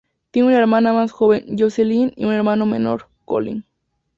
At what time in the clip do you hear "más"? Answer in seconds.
0.93-1.11